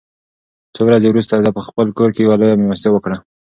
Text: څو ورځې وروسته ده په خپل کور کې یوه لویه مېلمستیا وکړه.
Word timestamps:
څو 0.75 0.81
ورځې 0.87 1.07
وروسته 1.09 1.33
ده 1.45 1.51
په 1.57 1.61
خپل 1.67 1.87
کور 1.97 2.09
کې 2.15 2.21
یوه 2.25 2.39
لویه 2.39 2.57
مېلمستیا 2.59 2.89
وکړه. 2.93 3.17